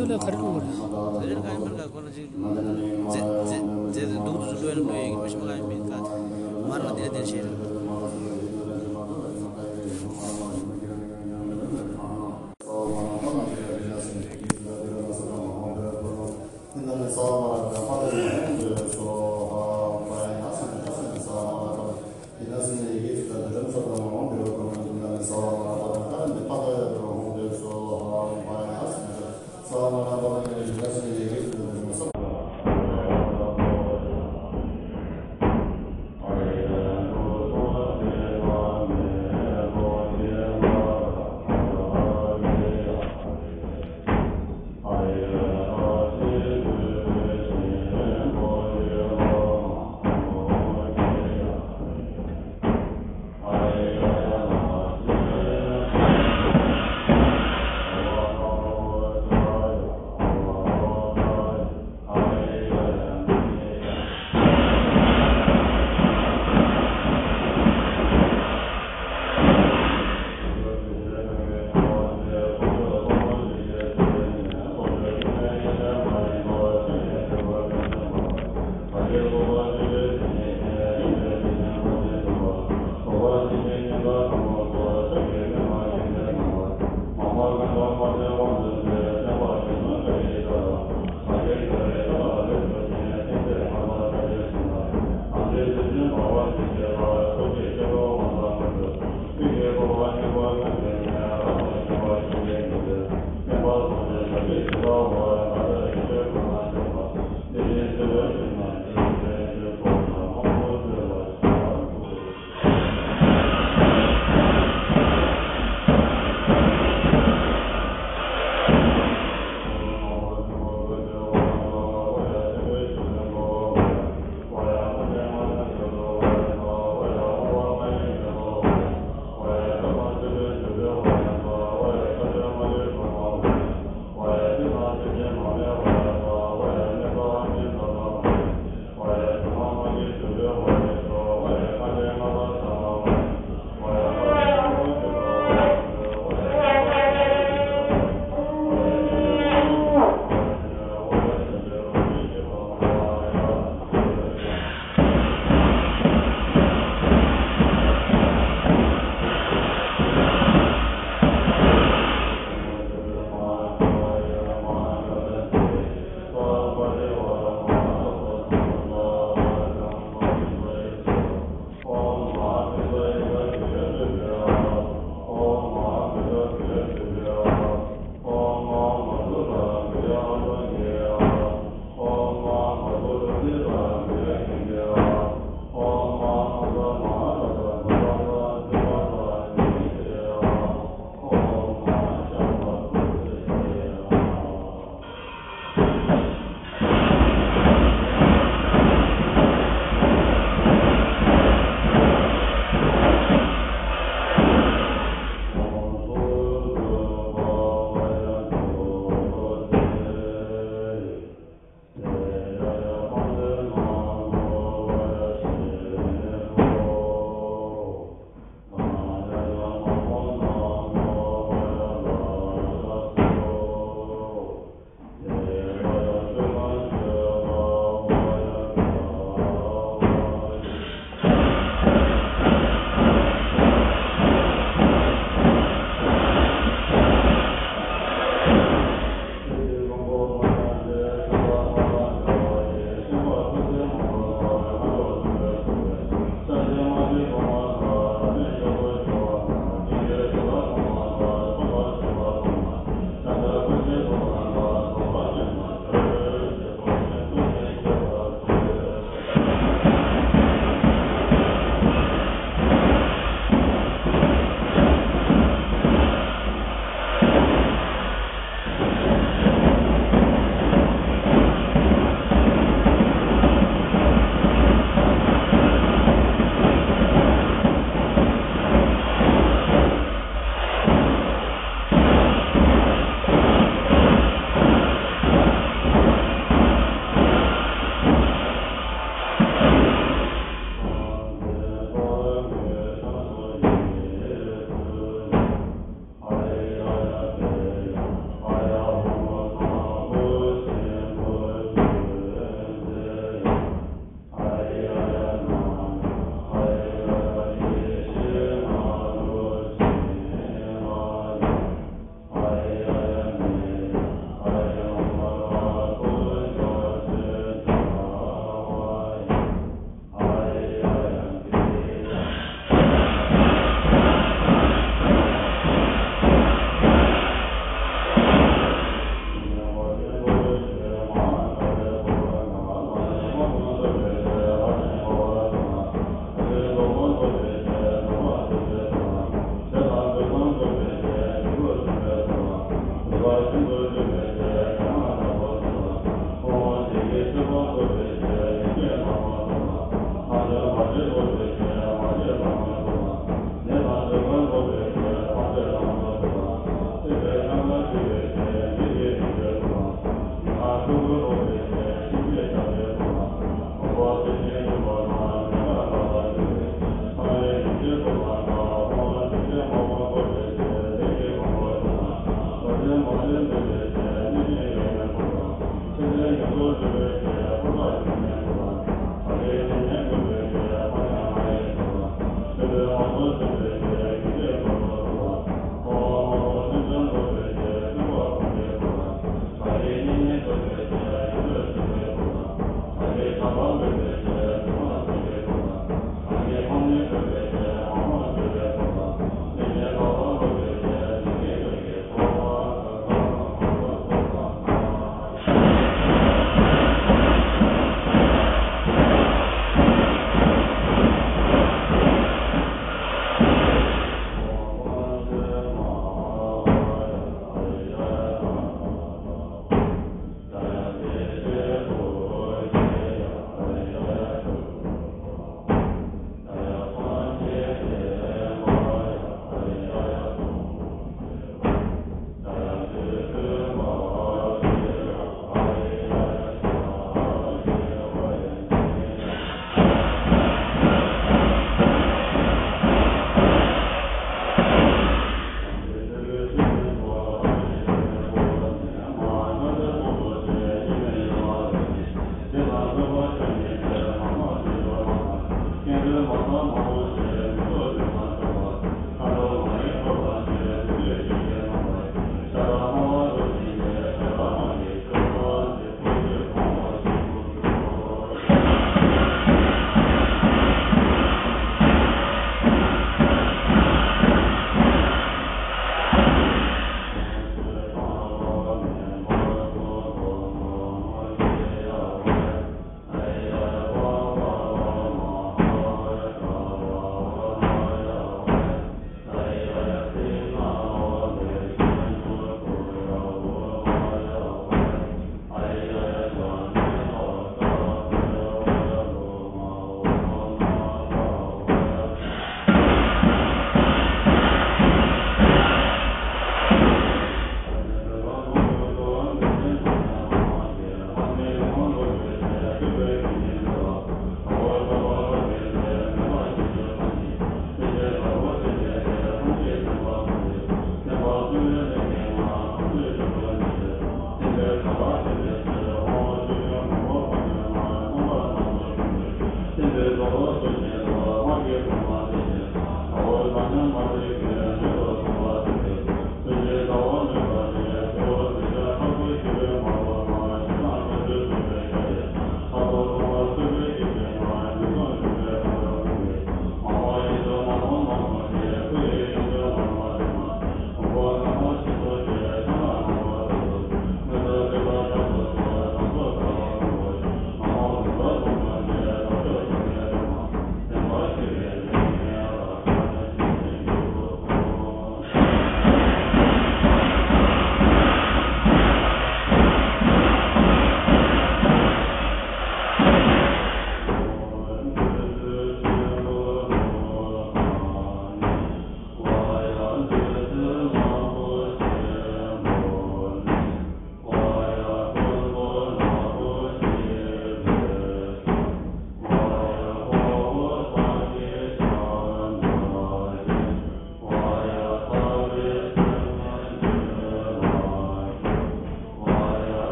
[0.00, 0.62] له خرقور
[1.22, 2.28] زين قايم برقا كل شيء
[3.12, 6.06] زين زين زين دوت زين دوت مش مقايم بيتكات
[6.68, 7.44] مرة دي أدين شيء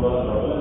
[0.00, 0.55] Colossenses